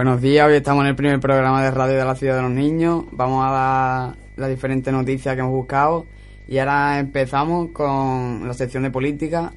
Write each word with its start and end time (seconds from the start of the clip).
Buenos 0.00 0.22
días, 0.22 0.48
hoy 0.48 0.54
estamos 0.54 0.82
en 0.84 0.88
el 0.88 0.96
primer 0.96 1.20
programa 1.20 1.62
de 1.62 1.70
radio 1.70 1.98
de 1.98 2.04
la 2.06 2.14
ciudad 2.14 2.36
de 2.36 2.40
los 2.40 2.50
niños. 2.50 3.04
Vamos 3.12 3.44
a 3.44 3.50
dar 3.50 4.16
las 4.36 4.48
diferentes 4.48 4.90
noticias 4.90 5.34
que 5.34 5.42
hemos 5.42 5.52
buscado. 5.52 6.06
Y 6.48 6.56
ahora 6.56 6.98
empezamos 6.98 7.68
con 7.72 8.48
la 8.48 8.54
sección 8.54 8.84
de 8.84 8.90
política. 8.90 9.52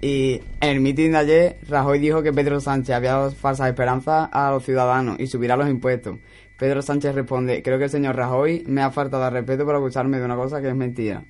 Y 0.00 0.40
en 0.62 0.70
el 0.70 0.80
mitin 0.80 1.12
de 1.12 1.18
ayer, 1.18 1.56
Rajoy 1.68 1.98
dijo 1.98 2.22
que 2.22 2.32
Pedro 2.32 2.58
Sánchez 2.58 2.96
había 2.96 3.12
dado 3.12 3.32
falsas 3.32 3.68
esperanzas 3.68 4.30
a 4.32 4.50
los 4.50 4.64
ciudadanos 4.64 5.20
y 5.20 5.26
subirá 5.26 5.58
los 5.58 5.68
impuestos. 5.68 6.16
Pedro 6.56 6.80
Sánchez 6.80 7.14
responde, 7.14 7.62
creo 7.62 7.76
que 7.76 7.84
el 7.84 7.90
señor 7.90 8.16
Rajoy 8.16 8.64
me 8.66 8.80
ha 8.80 8.90
faltado 8.90 9.24
al 9.24 9.32
respeto 9.34 9.66
por 9.66 9.74
acusarme 9.74 10.18
de 10.18 10.24
una 10.24 10.36
cosa 10.36 10.62
que 10.62 10.70
es 10.70 10.74
mentira. 10.74 11.22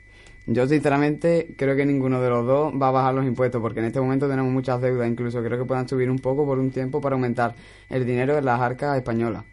Yo 0.46 0.66
sinceramente 0.66 1.54
creo 1.56 1.76
que 1.76 1.86
ninguno 1.86 2.20
de 2.20 2.28
los 2.28 2.44
dos 2.44 2.74
va 2.74 2.88
a 2.88 2.90
bajar 2.90 3.14
los 3.14 3.24
impuestos 3.24 3.60
porque 3.62 3.78
en 3.78 3.86
este 3.86 4.00
momento 4.00 4.28
tenemos 4.28 4.52
muchas 4.52 4.80
deudas, 4.80 5.08
incluso 5.08 5.40
creo 5.42 5.56
que 5.56 5.64
puedan 5.64 5.88
subir 5.88 6.10
un 6.10 6.18
poco 6.18 6.44
por 6.44 6.58
un 6.58 6.70
tiempo 6.72 7.00
para 7.00 7.14
aumentar 7.14 7.54
el 7.88 8.04
dinero 8.04 8.34
de 8.34 8.42
las 8.42 8.60
arcas 8.60 8.96
españolas. 8.96 9.44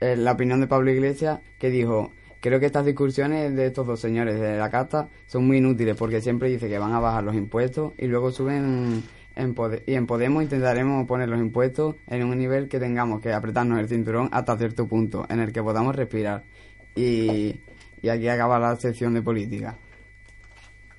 Eh, 0.00 0.16
la 0.16 0.32
opinión 0.32 0.60
de 0.60 0.66
Pablo 0.66 0.90
Iglesias 0.90 1.40
que 1.60 1.70
dijo, 1.70 2.12
creo 2.40 2.58
que 2.58 2.66
estas 2.66 2.84
discusiones 2.84 3.54
de 3.54 3.66
estos 3.66 3.86
dos 3.86 4.00
señores 4.00 4.40
de 4.40 4.58
la 4.58 4.68
casta 4.68 5.08
son 5.26 5.46
muy 5.46 5.58
inútiles 5.58 5.96
porque 5.96 6.20
siempre 6.20 6.48
dice 6.48 6.68
que 6.68 6.78
van 6.78 6.92
a 6.92 6.98
bajar 6.98 7.22
los 7.22 7.36
impuestos 7.36 7.92
y 7.96 8.06
luego 8.08 8.32
suben 8.32 9.04
en 9.36 9.54
y 9.86 9.94
en 9.94 10.06
Podemos 10.06 10.42
intentaremos 10.42 11.06
poner 11.06 11.28
los 11.28 11.38
impuestos 11.38 11.96
en 12.08 12.24
un 12.24 12.38
nivel 12.38 12.68
que 12.68 12.80
tengamos 12.80 13.20
que 13.20 13.32
apretarnos 13.32 13.78
el 13.78 13.88
cinturón 13.88 14.28
hasta 14.32 14.56
cierto 14.56 14.88
punto 14.88 15.26
en 15.28 15.40
el 15.40 15.52
que 15.52 15.62
podamos 15.62 15.94
respirar. 15.94 16.42
Y, 16.94 17.60
y 18.00 18.08
aquí 18.08 18.28
acaba 18.28 18.58
la 18.58 18.74
sección 18.76 19.12
de 19.12 19.20
política. 19.20 19.76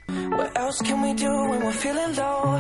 What 0.07 0.57
else 0.57 0.79
can 0.81 1.01
we 1.01 1.13
do 1.13 1.31
when 1.49 1.59
we're 1.65 1.71
feeling 1.71 2.15
low? 2.15 2.59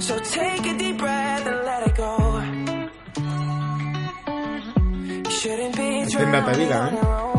So 0.00 0.18
take 0.18 0.66
a 0.66 0.78
deep 0.78 0.98
breath 0.98 1.46
and 1.46 1.64
let 1.64 1.86
it 1.88 1.96
go. 1.96 2.12
You 5.24 5.30
shouldn't 5.30 5.76
be 5.76 6.06
drowning 6.10 6.72
on 6.72 6.94
¿eh? 6.94 7.00
your 7.00 7.06
own. 7.06 7.37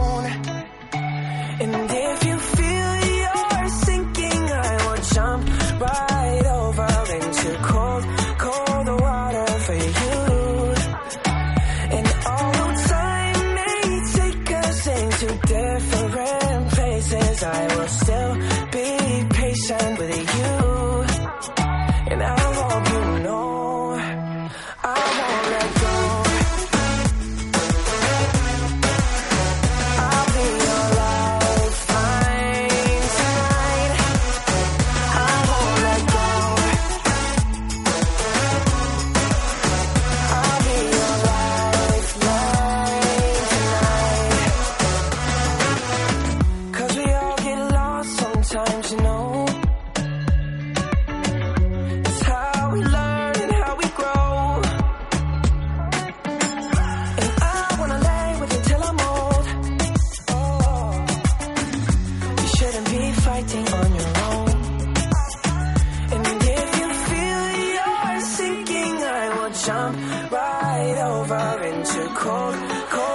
Jump 69.65 69.97
right 70.31 70.97
over 70.97 71.63
into 71.63 72.07
cold, 72.15 72.55
cold 72.89 73.08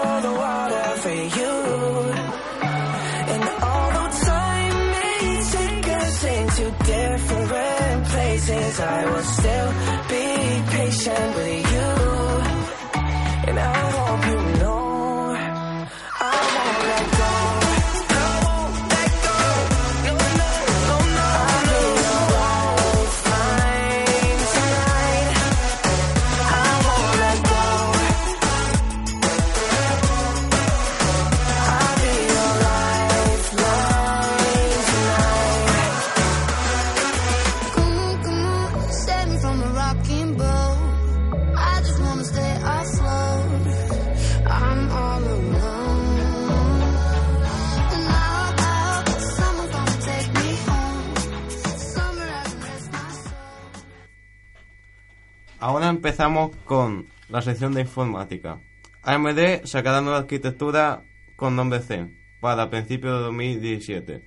empezamos 56.05 56.55
con 56.67 57.07
la 57.31 57.41
sección 57.41 57.73
de 57.73 57.81
informática. 57.81 58.61
AMD 59.05 59.65
sacará 59.65 60.03
nueva 60.03 60.19
arquitectura 60.19 61.03
con 61.35 61.57
nombre 61.57 61.81
Zen 61.81 62.15
para 62.41 62.69
principios 62.69 63.17
de 63.17 63.25
2017. 63.25 64.23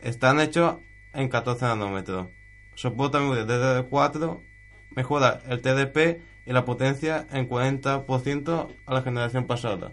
Están 0.00 0.40
hechos 0.40 0.78
en 1.12 1.28
14 1.28 1.66
nanómetros. 1.66 2.30
Soporta 2.74 3.20
memoria 3.20 3.46
DDR4, 3.46 4.40
mejora 4.96 5.40
el 5.48 5.60
TDP 5.60 6.20
y 6.46 6.52
la 6.52 6.64
potencia 6.64 7.28
en 7.30 7.48
40% 7.48 8.74
a 8.84 8.92
la 8.92 9.02
generación 9.02 9.46
pasada. 9.46 9.92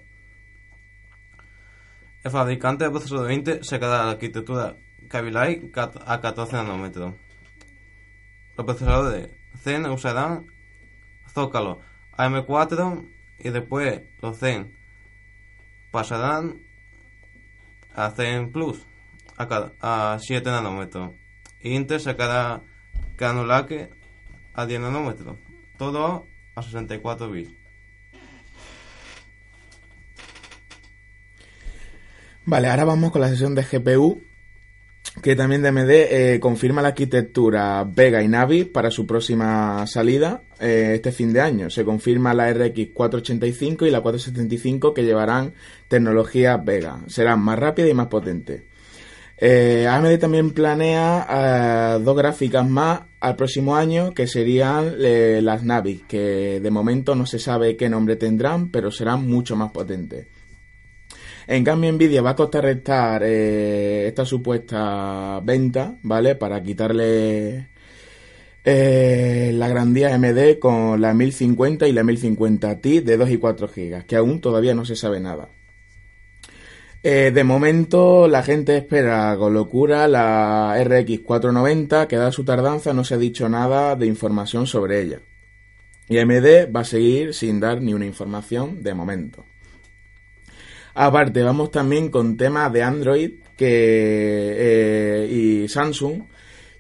El 2.24 2.32
fabricante 2.32 2.86
del 2.86 2.94
procesador 2.94 3.28
20 3.28 3.64
se 3.64 3.80
queda 3.80 4.06
la 4.06 4.12
arquitectura 4.14 4.76
Kaby 5.08 5.72
a 5.76 6.20
14 6.20 6.56
nanómetros. 6.56 7.14
Los 8.58 8.66
procesadores 8.66 9.30
Zen 9.62 9.86
usarán 9.86 10.48
Zócalo 11.34 11.82
AM4 12.18 13.06
y 13.40 13.50
después 13.50 14.02
los 14.22 14.38
Zen 14.38 14.74
pasarán 15.92 16.58
a 17.96 18.10
Zen 18.12 18.52
Plus 18.52 18.86
a, 19.38 19.48
ca- 19.48 19.72
a 19.82 20.18
7 20.20 20.50
nanómetros. 20.50 21.12
Y 21.62 21.76
Intel 21.76 22.00
sacará 22.00 22.62
Granulake 23.18 23.90
a 24.54 24.66
10 24.66 24.82
nanómetros. 24.82 25.38
Todo 25.78 26.28
a 26.56 26.62
64 26.62 27.30
bits. 27.32 27.52
Vale, 32.46 32.70
ahora 32.70 32.86
vamos 32.86 33.12
con 33.12 33.22
la 33.22 33.30
sesión 33.30 33.54
de 33.54 33.64
GPU, 33.64 34.24
que 35.22 35.36
también 35.36 35.62
DMD 35.62 35.90
eh, 35.90 36.40
confirma 36.40 36.82
la 36.82 36.90
arquitectura 36.90 37.84
Vega 37.84 38.24
y 38.24 38.28
Navi 38.28 38.64
para 38.64 38.92
su 38.92 39.06
próxima 39.06 39.86
salida 39.88 40.44
eh, 40.60 40.94
este 40.96 41.12
fin 41.12 41.34
de 41.34 41.42
año. 41.42 41.70
Se 41.70 41.84
confirma 41.84 42.34
la 42.34 42.52
RX 42.54 42.90
485 42.94 43.86
y 43.86 43.92
la 43.92 44.02
475 44.02 44.94
que 44.94 45.04
llevarán 45.04 45.54
tecnología 45.88 46.58
Vega. 46.58 47.00
Serán 47.08 47.42
más 47.42 47.60
rápidas 47.60 47.92
y 47.92 47.94
más 47.94 48.08
potentes. 48.08 48.64
Eh, 49.42 49.88
AMD 49.88 50.20
también 50.20 50.52
planea 50.52 51.96
eh, 51.98 52.04
dos 52.04 52.18
gráficas 52.18 52.68
más 52.68 53.02
al 53.22 53.38
próximo 53.38 53.76
año 53.76 54.14
que 54.14 54.28
serían 54.28 54.96
eh, 55.00 55.40
las 55.42 55.64
Navi, 55.64 56.04
que 56.08 56.60
de 56.60 56.72
momento 56.72 57.16
no 57.16 57.26
se 57.26 57.40
sabe 57.40 57.78
qué 57.78 57.90
nombre 57.90 58.18
tendrán, 58.18 58.70
pero 58.70 58.92
serán 58.92 59.26
mucho 59.28 59.56
más 59.56 59.72
potentes. 59.72 60.28
En 61.50 61.64
cambio, 61.64 61.92
Nvidia 61.92 62.22
va 62.22 62.32
a 62.32 62.36
contrarrestar 62.36 63.24
eh, 63.26 64.06
esta 64.08 64.24
supuesta 64.24 65.40
venta, 65.44 65.96
¿vale? 66.04 66.36
Para 66.36 66.62
quitarle 66.62 67.70
eh, 68.64 69.52
la 69.56 69.68
grandía 69.68 70.14
AMD 70.14 70.60
con 70.60 71.02
la 71.02 71.16
1050 71.16 71.88
y 71.88 71.92
la 71.92 72.04
1050 72.04 72.82
Ti 72.82 73.00
de 73.00 73.18
2 73.18 73.32
y 73.32 73.38
4 73.38 73.68
GB, 73.68 74.06
que 74.06 74.16
aún 74.16 74.42
todavía 74.42 74.76
no 74.76 74.86
se 74.86 74.96
sabe 74.96 75.20
nada. 75.20 75.50
Eh, 77.02 77.32
de 77.34 77.44
momento, 77.44 78.28
la 78.28 78.44
gente 78.44 78.78
espera 78.78 79.36
con 79.40 79.56
locura 79.56 80.08
la 80.08 80.80
RX 80.84 81.22
490, 81.22 82.08
que 82.08 82.18
dada 82.18 82.32
su 82.32 82.44
tardanza 82.44 82.94
no 82.94 83.04
se 83.04 83.16
ha 83.16 83.18
dicho 83.18 83.50
nada 83.50 83.96
de 83.96 84.06
información 84.06 84.68
sobre 84.68 85.02
ella. 85.02 85.20
Y 86.10 86.20
AMD 86.20 86.72
va 86.76 86.82
a 86.82 86.86
seguir 86.86 87.34
sin 87.34 87.60
dar 87.60 87.82
ni 87.82 87.96
una 87.96 88.06
información 88.06 88.84
de 88.84 88.94
momento. 88.94 89.49
Aparte, 91.02 91.44
vamos 91.44 91.72
también 91.72 92.10
con 92.10 92.36
temas 92.36 92.74
de 92.74 92.84
Android 92.84 93.32
que, 93.56 94.56
eh, 94.58 95.30
y 95.32 95.68
Samsung, 95.70 96.24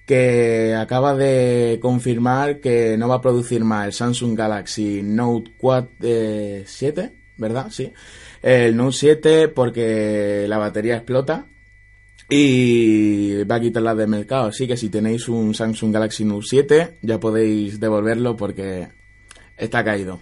que 0.06 0.75
acaba 0.75 1.16
de 1.16 1.80
confirmar 1.81 2.60
que 2.60 2.98
no 2.98 3.07
va 3.07 3.16
a 3.16 3.21
producir 3.21 3.63
más 3.63 3.86
el 3.86 3.94
Samsung 3.94 4.38
Galaxy 4.38 5.01
Note 5.04 5.54
4, 5.57 5.89
eh, 6.01 6.63
7, 6.68 7.13
¿verdad? 7.38 7.68
Sí. 7.71 7.94
El 8.44 8.75
Note 8.75 8.98
7 8.98 9.48
porque 9.48 10.48
la 10.50 10.57
batería 10.57 10.98
explota 10.98 11.45
y 12.27 13.42
va 13.45 13.56
a 13.56 13.62
quitarla 13.62 13.95
del 13.95 14.10
mercado. 14.10 14.48
Así 14.48 14.68
que 14.68 14.75
si 14.75 14.89
tenéis 14.89 15.30
un 15.30 15.56
Samsung 15.56 15.94
Galaxy 15.94 16.25
Note 16.25 16.45
7 16.45 16.98
ya 17.04 17.22
podéis 17.22 17.80
devolverlo 17.80 18.36
porque 18.36 18.89
está 19.56 19.81
caído. 19.86 20.19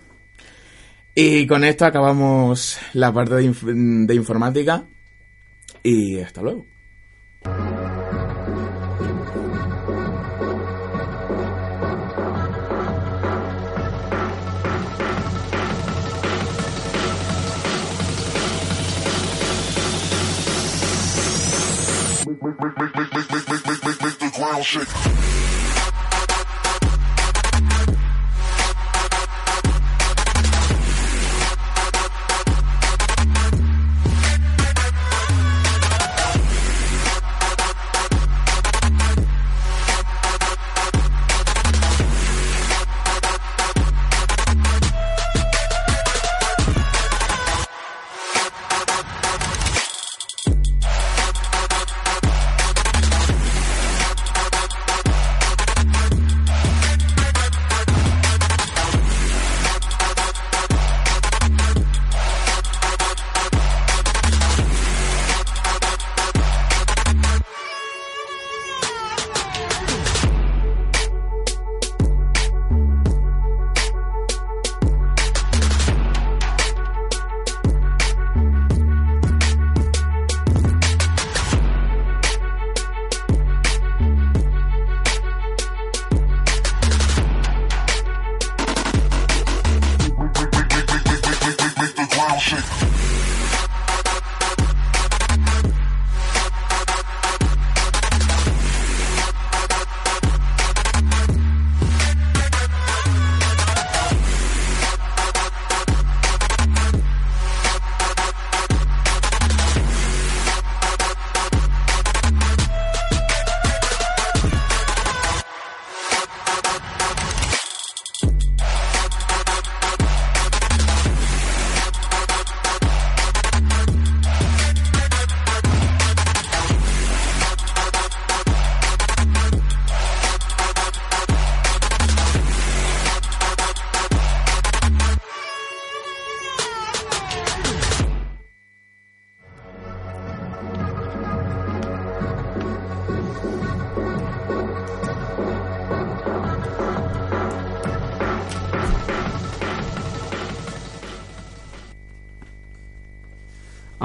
Y 1.19 1.47
con 1.47 1.63
esto 1.63 1.83
acabamos 1.83 2.77
la 2.93 3.11
parte 3.11 3.33
de, 3.33 3.49
inf- 3.51 4.05
de 4.05 4.13
informática 4.13 4.85
y 5.81 6.19
hasta 6.19 6.43
luego. 6.43 6.67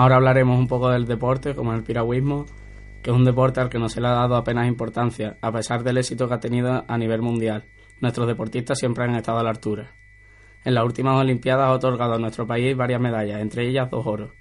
Ahora 0.02 0.16
hablaremos 0.16 0.58
un 0.58 0.66
poco 0.66 0.90
del 0.90 1.06
deporte, 1.06 1.54
como 1.54 1.72
el 1.74 1.84
piragüismo, 1.84 2.46
que 3.04 3.10
es 3.12 3.16
un 3.16 3.24
deporte 3.24 3.60
al 3.60 3.68
que 3.68 3.78
no 3.78 3.88
se 3.88 4.00
le 4.00 4.08
ha 4.08 4.14
dado 4.14 4.34
apenas 4.34 4.66
importancia, 4.66 5.38
a 5.40 5.52
pesar 5.52 5.84
del 5.84 5.96
éxito 5.96 6.26
que 6.26 6.34
ha 6.34 6.40
tenido 6.40 6.84
a 6.88 6.98
nivel 6.98 7.22
mundial. 7.22 7.66
Nuestros 8.00 8.26
deportistas 8.26 8.80
siempre 8.80 9.04
han 9.04 9.14
estado 9.14 9.38
a 9.38 9.44
la 9.44 9.50
altura. 9.50 9.94
En 10.64 10.74
las 10.74 10.84
últimas 10.84 11.20
Olimpiadas 11.20 11.68
ha 11.68 11.72
otorgado 11.72 12.14
a 12.14 12.18
nuestro 12.18 12.48
país 12.48 12.76
varias 12.76 13.00
medallas, 13.00 13.40
entre 13.40 13.68
ellas 13.68 13.88
dos 13.92 14.04
oros. 14.04 14.32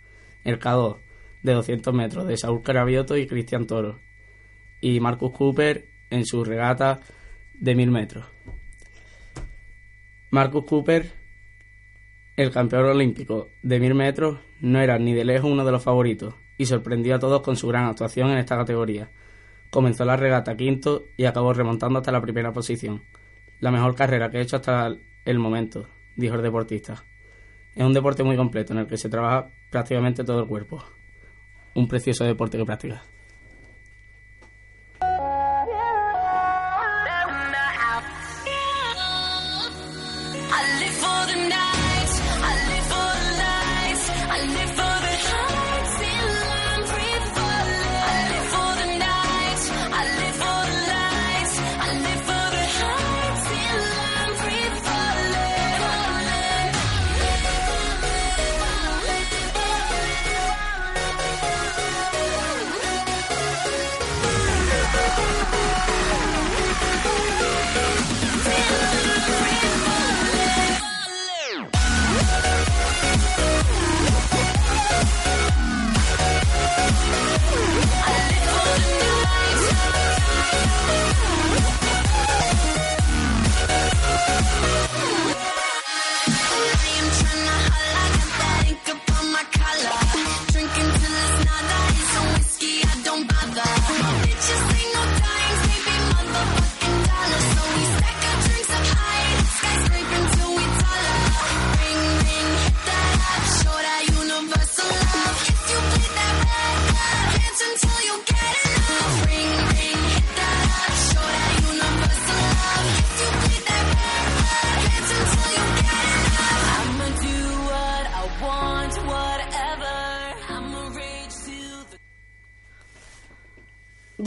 El 0.44 0.58
K2 0.58 0.98
de 1.44 1.54
200 1.54 1.94
metros 1.94 2.26
de 2.26 2.38
Saúl 2.38 2.64
Carabioto 2.64 3.16
y 3.16 3.28
Cristian 3.28 3.68
Toro. 3.68 4.00
Y 4.80 5.00
Marcus 5.00 5.32
Cooper 5.32 5.90
en 6.10 6.26
su 6.26 6.44
regata 6.44 7.02
de 7.54 7.76
1000 7.76 7.92
metros. 7.92 8.26
Marcus 10.32 10.66
Cooper, 10.66 11.21
el 12.36 12.52
campeón 12.52 12.86
olímpico 12.86 13.50
de 13.62 13.80
1000 13.80 13.94
metros, 13.94 14.40
no 14.60 14.80
era 14.80 14.98
ni 14.98 15.14
de 15.14 15.26
lejos 15.26 15.52
uno 15.52 15.66
de 15.66 15.72
los 15.72 15.84
favoritos 15.84 16.36
y 16.58 16.66
sorprendió 16.66 17.16
a 17.16 17.20
todos 17.20 17.42
con 17.42 17.56
su 17.56 17.68
gran 17.68 17.86
actuación 17.86 18.30
en 18.30 18.38
esta 18.38 18.56
categoría. 18.56 19.10
Comenzó 19.70 20.06
la 20.06 20.18
regata 20.18 20.56
quinto 20.56 21.08
y 21.18 21.26
acabó 21.26 21.54
remontando 21.54 22.00
hasta 22.00 22.12
la 22.12 22.22
primera 22.22 22.52
posición. 22.54 23.04
La 23.60 23.72
mejor 23.72 23.96
carrera 23.96 24.30
que 24.30 24.38
he 24.38 24.42
hecho 24.42 24.58
hasta 24.58 24.96
el 25.26 25.40
momento, 25.40 25.88
dijo 26.16 26.36
el 26.36 26.42
deportista. 26.42 27.04
Es 27.76 27.84
un 27.84 27.94
deporte 27.94 28.24
muy 28.24 28.36
completo 28.36 28.74
en 28.74 28.80
el 28.80 28.88
que 28.88 28.98
se 28.98 29.10
trabaja 29.10 29.50
prácticamente 29.70 30.24
todo 30.24 30.42
el 30.42 30.48
cuerpo. 30.48 30.84
Un 31.74 31.88
precioso 31.88 32.26
deporte 32.26 32.58
que 32.58 32.66
practica. 32.66 33.04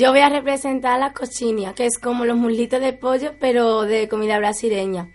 Yo 0.05 0.11
voy 0.11 0.21
a 0.21 0.29
representar 0.29 1.01
las 1.01 1.15
cochinias, 1.15 1.73
que 1.73 1.87
es 1.87 1.99
como 1.99 2.27
los 2.27 2.37
muslitos 2.37 2.79
de 2.79 2.93
pollo, 2.93 3.33
pero 3.41 3.85
de 3.85 4.07
comida 4.07 4.37
brasileña. 4.37 5.09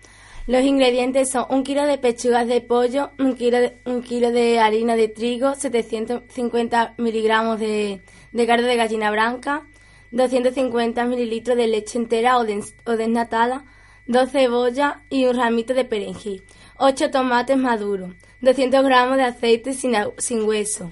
Los 0.48 0.64
ingredientes 0.64 1.30
son 1.30 1.46
un 1.52 1.62
kilo 1.62 1.86
de 1.86 2.00
pechugas 2.00 2.48
de 2.48 2.60
pollo, 2.62 3.12
un 3.20 3.36
kilo 3.36 3.60
de, 3.60 3.78
un 3.86 4.02
kilo 4.02 4.32
de 4.32 4.60
harina 4.60 4.96
de 4.96 5.08
trigo, 5.08 5.54
750 5.54 6.96
miligramos 6.98 7.60
de, 7.60 8.02
de 8.32 8.48
carne 8.48 8.66
de 8.66 8.78
gallina 8.78 9.12
blanca, 9.12 9.68
250 10.10 11.06
mililitros 11.06 11.56
de 11.56 11.68
leche 11.68 12.00
entera 12.00 12.40
o, 12.40 12.44
des- 12.44 12.74
o 12.88 12.94
desnatada, 12.94 13.66
dos 14.08 14.32
cebollas 14.32 14.96
y 15.12 15.26
un 15.26 15.36
ramito 15.38 15.76
de 15.76 15.86
perejil, 15.86 16.44
8 16.80 17.12
tomates 17.12 17.58
maduros, 17.58 18.16
200 18.42 18.84
gramos 18.84 19.18
de 19.18 19.24
aceite 19.26 19.76
sin, 19.76 19.94
sin 20.18 20.42
hueso, 20.46 20.92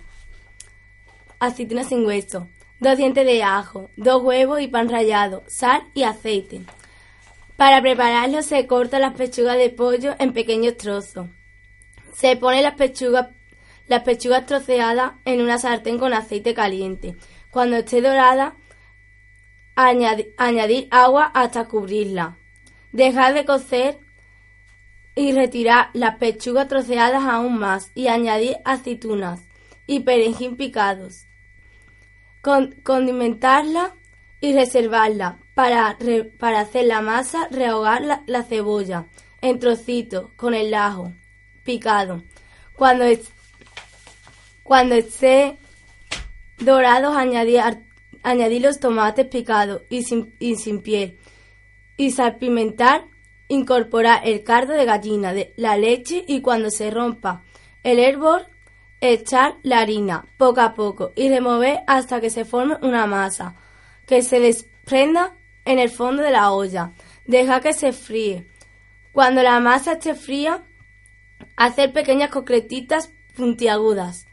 aceituna 1.39 1.83
sin 1.83 2.05
hueso, 2.05 2.47
dos 2.79 2.97
dientes 2.97 3.25
de 3.25 3.43
ajo, 3.43 3.89
dos 3.95 4.21
huevos 4.23 4.61
y 4.61 4.67
pan 4.67 4.89
rallado, 4.89 5.43
sal 5.47 5.83
y 5.93 6.03
aceite. 6.03 6.61
Para 7.55 7.81
prepararlo 7.81 8.41
se 8.41 8.67
cortan 8.67 9.01
las 9.01 9.13
pechugas 9.15 9.57
de 9.57 9.69
pollo 9.69 10.15
en 10.19 10.33
pequeños 10.33 10.77
trozos. 10.77 11.27
Se 12.13 12.35
pone 12.35 12.61
las 12.61 12.75
pechugas, 12.75 13.29
las 13.87 14.03
pechugas 14.03 14.45
troceadas 14.45 15.13
en 15.25 15.41
una 15.41 15.57
sartén 15.57 15.97
con 15.97 16.13
aceite 16.13 16.53
caliente. 16.53 17.15
Cuando 17.51 17.77
esté 17.77 18.01
dorada, 18.01 18.55
añadi- 19.75 20.33
añadir 20.37 20.87
agua 20.91 21.25
hasta 21.33 21.65
cubrirla. 21.67 22.37
Dejar 22.91 23.33
de 23.33 23.45
cocer 23.45 23.99
y 25.15 25.31
retirar 25.31 25.89
las 25.93 26.17
pechugas 26.17 26.67
troceadas 26.67 27.23
aún 27.23 27.57
más 27.57 27.91
y 27.95 28.07
añadir 28.07 28.57
aceitunas 28.65 29.41
y 29.87 30.01
perejil 30.01 30.55
picados. 30.55 31.26
Con- 32.47 32.71
condimentarla 32.81 33.93
y 34.39 34.53
reservarla. 34.53 35.39
Para, 35.53 35.97
para 36.39 36.61
hacer 36.61 36.85
la 36.85 37.01
masa, 37.01 37.49
rehogar 37.51 38.03
la, 38.05 38.23
la 38.25 38.43
cebolla 38.43 39.07
en 39.41 39.59
trocitos 39.59 40.29
con 40.37 40.53
el 40.53 40.73
ajo 40.73 41.11
picado. 41.65 42.23
Cuando, 42.71 43.03
es- 43.03 43.29
cuando 44.63 44.95
esté 44.95 45.57
dorados, 46.57 47.17
añadir, 47.17 47.59
añadir 48.23 48.61
los 48.61 48.79
tomates 48.79 49.27
picados 49.27 49.81
y 49.89 50.03
sin, 50.03 50.33
y 50.39 50.55
sin 50.55 50.81
piel. 50.81 51.17
Y 51.97 52.11
salpimentar, 52.11 53.07
incorporar 53.49 54.21
el 54.23 54.43
cardo 54.45 54.71
de 54.71 54.85
gallina, 54.85 55.33
de 55.33 55.53
la 55.57 55.75
leche 55.75 56.23
y 56.25 56.39
cuando 56.39 56.69
se 56.69 56.91
rompa 56.91 57.43
el 57.83 57.99
hervor, 57.99 58.47
echar 59.01 59.55
la 59.63 59.79
harina 59.79 60.25
poco 60.37 60.61
a 60.61 60.73
poco 60.73 61.11
y 61.15 61.29
remover 61.29 61.79
hasta 61.87 62.19
que 62.21 62.29
se 62.29 62.45
forme 62.45 62.77
una 62.81 63.05
masa 63.05 63.55
que 64.05 64.21
se 64.21 64.39
desprenda 64.39 65.35
en 65.65 65.79
el 65.79 65.89
fondo 65.89 66.23
de 66.23 66.31
la 66.31 66.51
olla. 66.51 66.91
Deja 67.25 67.59
que 67.61 67.73
se 67.73 67.91
fríe. 67.93 68.47
Cuando 69.11 69.43
la 69.43 69.59
masa 69.59 69.93
esté 69.93 70.15
fría, 70.15 70.63
hacer 71.55 71.91
pequeñas 71.91 72.29
concretitas 72.29 73.11
puntiagudas. 73.35 74.27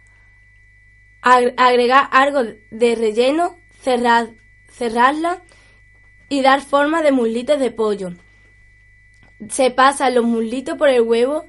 Ag- 1.22 1.54
agregar 1.56 2.08
algo 2.12 2.42
de 2.70 2.94
relleno, 2.94 3.58
cerrar, 3.80 4.28
cerrarla 4.70 5.42
y 6.28 6.42
dar 6.42 6.60
forma 6.62 7.02
de 7.02 7.12
muslitos 7.12 7.58
de 7.58 7.70
pollo. 7.70 8.12
Se 9.50 9.70
pasan 9.70 10.14
los 10.14 10.24
muslitos 10.24 10.78
por 10.78 10.88
el 10.88 11.02
huevo 11.02 11.46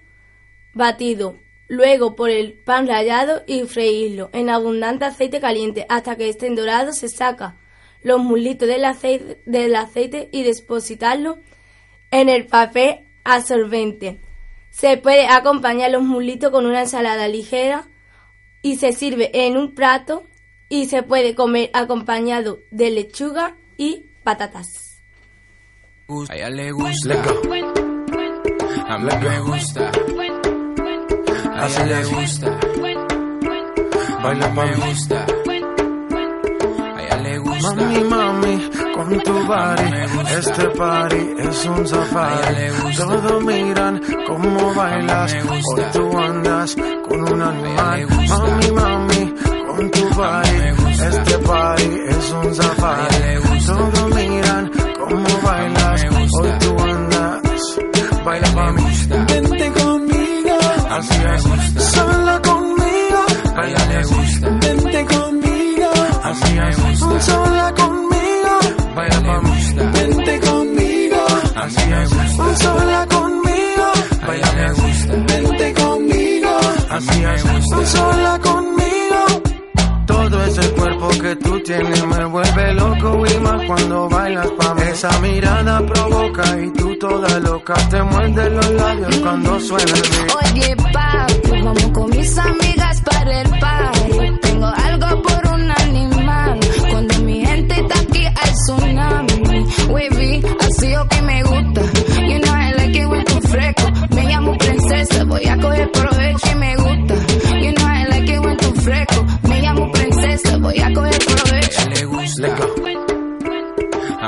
batido, 0.73 1.37
luego 1.67 2.15
por 2.15 2.29
el 2.29 2.53
pan 2.53 2.87
rallado 2.87 3.43
y 3.47 3.61
freírlo 3.63 4.29
en 4.33 4.49
abundante 4.49 5.05
aceite 5.05 5.39
caliente 5.39 5.85
hasta 5.89 6.15
que 6.15 6.29
estén 6.29 6.55
dorados. 6.55 6.97
Se 6.97 7.09
saca 7.09 7.57
los 8.03 8.19
muslitos 8.19 8.67
del 8.67 8.85
aceite, 8.85 9.41
del 9.45 9.75
aceite 9.75 10.29
y 10.31 10.43
depositarlo 10.43 11.39
en 12.11 12.29
el 12.29 12.45
papel 12.45 13.07
absorbente. 13.23 14.19
Se 14.69 14.97
puede 14.97 15.27
acompañar 15.27 15.91
los 15.91 16.03
muslitos 16.03 16.51
con 16.51 16.65
una 16.65 16.81
ensalada 16.81 17.27
ligera 17.27 17.87
y 18.61 18.77
se 18.77 18.93
sirve 18.93 19.31
en 19.33 19.57
un 19.57 19.73
plato 19.73 20.27
y 20.69 20.85
se 20.85 21.03
puede 21.03 21.35
comer 21.35 21.69
acompañado 21.73 22.59
de 22.71 22.91
lechuga 22.91 23.55
y 23.77 24.05
patatas. 24.23 25.01
A 26.29 26.35
ella 26.35 26.49
le 26.49 26.71
gusta. 26.71 27.23
A 28.87 28.97
mí 28.97 29.09
me 29.21 29.39
gusta. 29.39 29.91
A 31.57 31.67
ella 31.67 31.85
le 31.85 32.03
gusta. 32.03 32.49
Baila 34.21 34.49
me 34.49 34.75
gusta. 34.75 35.25
A 36.95 37.01
ella 37.01 37.17
le 37.23 37.37
gusta. 37.39 37.75
Mami, 37.75 38.03
mami, 38.03 38.69
con 38.93 39.19
tu 39.23 39.33
body, 39.47 39.87
este 40.37 40.69
party 40.77 41.21
es 41.39 41.65
un 41.65 41.87
safari. 41.87 42.95
Todos 42.97 43.43
miran 43.45 44.01
cómo 44.27 44.73
bailas, 44.73 45.33
hoy 45.49 45.83
tú 45.93 46.17
andas 46.17 46.75
con 47.07 47.33
un 47.33 47.41
animal. 47.41 48.07
Mami, 48.29 48.71
mami, 48.71 49.33
con 49.67 49.91
tu 49.91 50.09
body, 50.09 50.57
este 51.07 51.37
party 51.39 51.89
es 52.09 52.31
un 52.31 52.55
safari. 52.55 53.65
Todos 53.65 54.15
miran 54.15 54.71
cómo 54.99 55.41
bailas, 55.41 56.05
hoy 56.39 56.51
tú 56.59 56.79
andas. 56.79 57.41
Baila 58.25 58.51
mami, 58.51 59.44
así 60.97 61.15
es, 61.35 61.83
sola 61.91 62.41
conmigo. 62.41 63.21
Baila 63.55 63.85
le 63.87 64.03
gusta, 64.03 64.49
vente 64.61 65.05
conmigo, 65.05 65.89
así 66.23 66.57
es, 66.57 67.25
sola 67.25 67.73
conmigo. 67.75 68.53
Baila 68.95 69.21
mami, 69.21 69.73
vente 69.93 70.39
conmigo, 70.39 71.25
así 71.55 71.91
es, 71.99 72.59
sola 72.61 73.07
conmigo. 73.07 73.87
Baila 74.27 74.51
le 74.53 74.71
gusta, 74.71 75.13
vente 75.33 75.73
conmigo, 75.73 76.49
así 76.89 77.23
es, 77.23 77.89
sola 77.91 78.39
conmigo. 78.39 78.75
Todo 80.05 80.45
tiene 81.65 82.03
me 82.05 82.25
vuelve 82.25 82.73
loco 82.73 83.23
y 83.25 83.34
cuando 83.67 84.09
bailas 84.09 84.47
pa' 84.57 84.73
mí. 84.75 84.81
Esa 84.91 85.19
mirada 85.19 85.85
provoca 85.85 86.43
y 86.61 86.71
tú 86.71 86.97
toda 86.99 87.39
loca 87.39 87.73
te 87.89 88.01
muerde 88.01 88.49
los 88.49 88.71
labios 88.71 89.17
cuando 89.17 89.59
suena 89.59 89.93
el 89.93 90.01
beat. 90.01 90.31
Oye, 90.35 90.75
papi, 90.93 91.61
vamos 91.63 91.91
con 91.93 92.09
mis 92.11 92.37
amigas 92.37 93.01
para 93.01 93.41
el 93.41 93.49
party. 93.59 93.74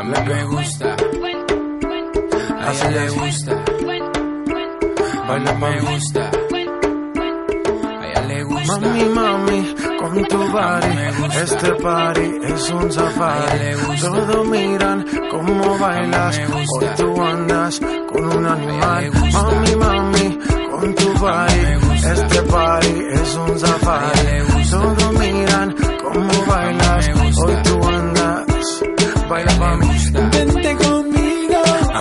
Mí 0.08 0.14
me 0.26 0.44
gusta. 0.46 0.96
A 2.62 2.72
ella 2.72 2.90
le 2.92 3.10
gusta. 3.10 3.54
Baila 5.28 5.60
pa' 5.60 5.70
Me 5.70 5.82
gusta. 5.82 6.32
A 7.92 8.06
ella 8.08 8.22
le 8.28 8.44
gusta. 8.44 8.80
Mami, 8.80 9.04
mami, 9.18 9.76
con 10.00 10.24
tu 10.28 10.38
body, 10.38 10.94
gusta. 11.20 11.44
este 11.44 11.74
party 11.84 12.28
es 12.42 12.70
un 12.70 12.92
safari. 12.92 14.00
Todos 14.00 14.48
miran 14.48 15.06
cómo 15.30 15.78
bailas, 15.78 16.40
hoy 16.40 16.88
tú 16.96 17.22
andas 17.22 17.82
con 18.10 18.38
un 18.38 18.46
animal. 18.46 19.12
Mami, 19.12 19.76
mami, 19.76 20.40
con 20.72 20.96
tu 20.96 21.14
body, 21.20 21.64
este 22.14 22.42
party 22.44 22.94
es 23.12 23.36
un 23.36 23.60
safari. 23.60 24.70
Todos 24.72 25.14
miran 25.20 25.76
cómo 26.02 26.46
bailas, 26.48 27.10
hoy 27.44 27.56
tú 27.64 27.88
andas, 27.88 28.46
baila 29.30 29.52
A 29.52 29.60
pa' 29.60 29.72
ella 29.72 29.76
le 29.76 29.86
mí. 29.86 29.97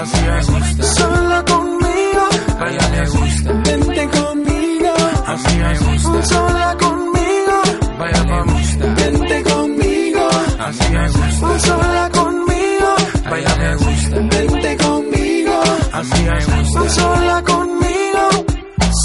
Gusta. 0.00 0.29
Así 0.38 0.81
es, 0.81 0.88
sola 0.97 1.45
conmigo, 1.45 2.23
A 2.61 2.69
ella 2.71 2.88
le 2.91 3.09
gusta. 3.11 3.53
vente 3.53 4.09
conmigo, 4.19 4.93
así 5.26 5.57
me 5.59 5.79
gusta. 5.79 6.23
sola 6.26 6.76
conmigo, 6.79 7.57
baila 7.99 8.25
pa' 8.26 8.45
mí. 8.45 8.62
Vente 8.97 9.43
conmigo, 9.43 10.29
Así 10.59 10.93
me 10.93 11.09
gusta. 11.09 11.59
sola 11.61 12.11
conmigo, 12.12 12.88
A 13.25 13.38
ella 13.38 13.57
le 13.59 13.75
gusta. 13.76 14.17
vente 14.37 14.76
conmigo, 14.76 15.61
así 15.93 16.23
me 16.23 16.45
gusta. 16.45 16.88
sola 16.91 17.43
conmigo. 17.43 18.47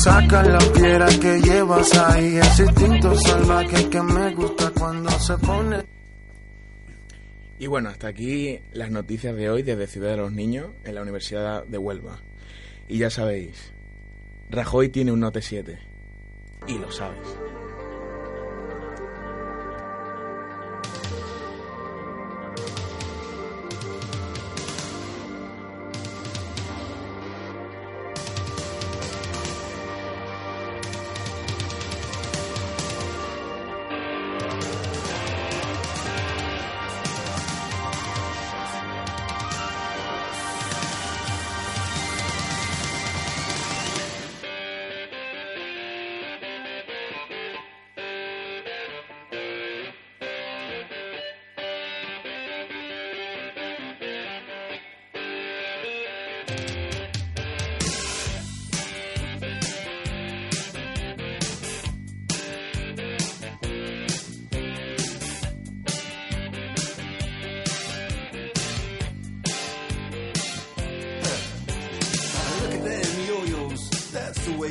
Saca 0.03 0.43
la 0.43 0.59
piedra 0.73 1.07
que 1.07 1.41
llevas 1.41 1.93
ahí, 1.97 2.37
ese 2.37 2.63
instinto 2.65 3.13
salvaje 3.19 3.89
que 3.89 4.01
me 4.01 4.33
gusta 4.33 4.71
cuando 4.79 5.11
se 5.19 5.37
pone. 5.37 5.77
Y 7.61 7.67
bueno, 7.67 7.89
hasta 7.89 8.07
aquí 8.07 8.59
las 8.73 8.89
noticias 8.89 9.35
de 9.35 9.51
hoy 9.51 9.61
desde 9.61 9.85
Ciudad 9.85 10.09
de 10.09 10.17
los 10.17 10.31
Niños 10.31 10.71
en 10.83 10.95
la 10.95 11.03
Universidad 11.03 11.63
de 11.63 11.77
Huelva. 11.77 12.17
Y 12.87 12.97
ya 12.97 13.11
sabéis, 13.11 13.71
Rajoy 14.49 14.89
tiene 14.89 15.11
un 15.11 15.19
Note 15.19 15.43
7. 15.43 15.77
Y 16.65 16.79
lo 16.79 16.91
sabes. 16.91 17.19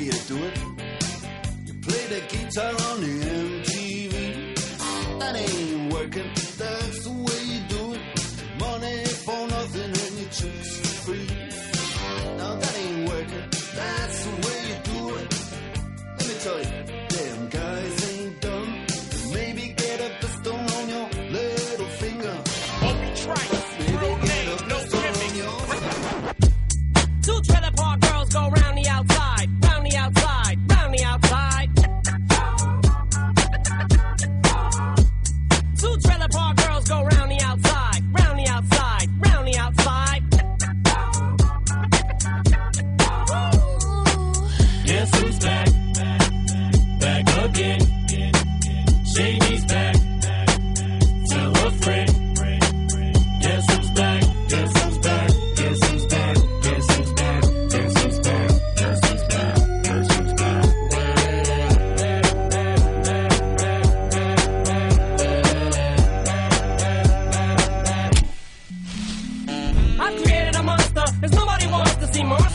Way 0.00 0.06
you 0.06 0.12
do 0.26 0.36
it. 0.44 0.58
You 1.66 1.74
play 1.74 2.06
the 2.06 2.20
guitar 2.28 2.70
on 2.90 3.00
the 3.00 3.12
MTV. 3.24 3.39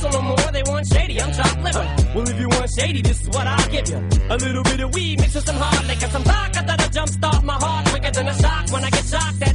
Marshall 0.06 0.22
no 0.22 0.28
more. 0.28 0.52
They 0.52 0.64
want 0.64 0.88
shady. 0.88 1.22
I'm 1.22 1.32
chopped 1.34 1.64
liver. 1.64 1.96
Well, 2.16 2.30
if 2.30 2.40
you 2.40 2.50
want 2.50 2.70
shady, 2.78 3.02
this 3.02 3.22
is 3.22 3.28
what 3.30 3.48
I'll 3.48 3.70
give 3.70 3.90
you. 3.90 3.98
A 4.30 4.38
little 4.38 4.64
bit 4.64 4.80
of 4.80 4.94
weed 4.94 5.20
mixed 5.20 5.36
with 5.36 5.46
some 5.46 5.56
hard 5.56 5.88
liquor, 5.88 6.08
some 6.08 6.24
vodka 6.24 6.64
that'll 6.66 6.90
jumpstart 6.90 7.44
my 7.44 7.54
heart 7.54 7.88
quicker 7.88 8.12
than 8.12 8.28
a 8.28 8.34
shock 8.34 8.72
when 8.72 8.84
I 8.84 8.90
get 8.90 9.06
shocked 9.06 9.42
at 9.42 9.55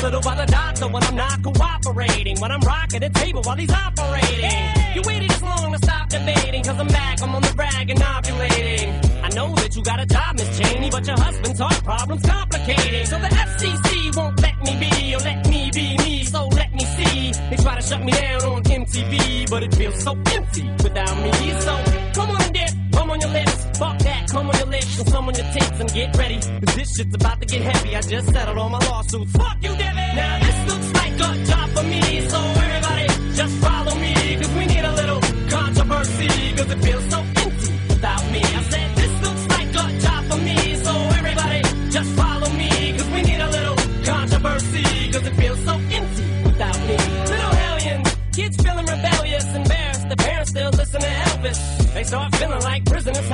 hospital 0.00 0.20
by 0.22 0.34
the 0.44 0.50
doctor 0.50 0.88
when 0.88 1.02
I'm 1.02 1.16
not 1.16 1.42
cooperating. 1.42 2.40
When 2.40 2.50
I'm 2.50 2.60
rocking 2.60 3.00
the 3.00 3.10
table 3.10 3.42
while 3.42 3.56
he's 3.56 3.70
operating. 3.70 4.60
You 4.94 5.02
waited 5.04 5.30
this 5.30 5.42
long 5.42 5.72
to 5.72 5.78
stop 5.78 6.08
debating, 6.08 6.62
cause 6.64 6.78
I'm 6.78 6.88
back. 6.88 7.22
I'm 7.22 7.34
on 7.34 7.42
the 7.42 7.52
rag 7.56 7.90
and 7.90 8.00
ovulating. 8.00 8.88
I 9.22 9.28
know 9.28 9.54
that 9.56 9.76
you 9.76 9.82
got 9.82 10.00
a 10.00 10.06
job, 10.06 10.36
Miss 10.36 10.58
Cheney, 10.58 10.90
but 10.90 11.06
your 11.06 11.20
husband's 11.20 11.60
heart 11.60 11.84
problem's 11.84 12.26
complicating. 12.26 13.06
So 13.06 13.18
the 13.18 13.28
FCC 13.28 14.16
won't 14.16 14.40
let 14.40 14.56
me 14.64 14.72
be, 14.80 15.14
or 15.14 15.18
let 15.18 15.46
me 15.48 15.70
be 15.70 15.96
me, 15.98 16.24
so 16.24 16.46
let 16.48 16.72
me 16.72 16.84
see. 16.96 17.32
They 17.50 17.56
try 17.56 17.74
to 17.76 17.82
shut 17.82 18.02
me 18.02 18.12
down 18.12 18.42
on 18.42 18.62
MTV, 18.62 19.50
but 19.50 19.62
it 19.62 19.74
feels 19.74 20.02
so 20.02 20.12
empty 20.32 20.64
without 20.82 21.16
me. 21.22 21.32
So 21.60 21.74
come 22.14 22.30
on 22.30 22.42
and 22.42 22.54
dip, 22.54 22.70
come 22.94 23.10
on 23.10 23.20
your 23.20 23.30
lips, 23.30 23.49
fuck 23.80 23.98
that, 24.00 24.28
come 24.30 24.50
on 24.50 24.56
your 24.58 24.66
lips 24.66 24.98
and 25.00 25.08
some 25.08 25.26
on 25.28 25.34
your 25.34 25.48
tits 25.54 25.80
and 25.80 25.90
get 25.92 26.16
ready. 26.16 26.38
Cause 26.38 26.74
this 26.76 26.88
shit's 26.94 27.14
about 27.14 27.40
to 27.40 27.46
get 27.46 27.62
heavy. 27.62 27.96
I 27.96 28.00
just 28.02 28.28
settled 28.28 28.58
all 28.58 28.68
my 28.68 28.78
lawsuits. 28.90 29.32
Fuck 29.32 29.56
you, 29.62 29.72
Devin! 29.82 30.16
Now 30.20 30.38
this 30.44 30.58
looks 30.70 30.88
like 31.00 31.14
a 31.14 31.30
job 31.50 31.68
for 31.76 31.84
me, 31.92 32.02
so 32.32 32.38
everybody 32.66 33.06
just 33.40 33.54
follow 33.64 33.94
me, 34.04 34.12
cause 34.40 34.52
we 34.58 34.64
need 34.72 34.84
a 34.92 34.94
little 35.00 35.20
controversy, 35.48 36.28
cause 36.58 36.70
it 36.74 36.80
feels 36.86 37.06
so 37.14 37.18
empty 37.42 37.72
without 37.88 38.24
me. 38.34 38.40
I 38.60 38.62
said 38.72 38.88
this 39.00 39.14
looks 39.24 39.44
like 39.54 39.70
a 39.82 39.86
job 40.04 40.22
for 40.30 40.40
me, 40.48 40.58
so 40.86 40.92
everybody 41.20 41.60
just 41.96 42.10
follow 42.20 42.50
me, 42.60 42.70
cause 42.98 43.10
we 43.16 43.22
need 43.22 43.40
a 43.48 43.50
little 43.56 43.76
controversy, 44.04 44.84
cause 45.12 45.26
it 45.30 45.34
feels 45.40 45.60
so 45.64 45.74
empty 45.98 46.24
without 46.44 46.78
me. 46.88 46.96
Little 47.32 47.54
hellions, 47.64 48.08
kids 48.36 48.56
feeling 48.62 48.86
rebellious, 48.94 49.46
embarrassed, 49.54 50.06
the 50.12 50.16
parents 50.16 50.50
still 50.50 50.70
listen 50.70 51.00
to 51.00 51.12
Elvis. 51.24 51.60
They 51.94 52.04
start 52.04 52.34
feeling 52.36 52.62
like 52.62 52.84
prisoners 52.84 53.28